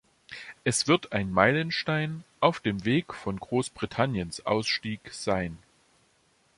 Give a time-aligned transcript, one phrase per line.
[0.63, 5.59] Es wird ein Meilenstein auf dem Weg von Großbritanniens Ausstieg sein.